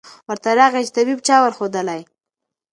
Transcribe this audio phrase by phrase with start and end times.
[0.29, 2.01] ورته راغی چي طبیب چا ورښودلی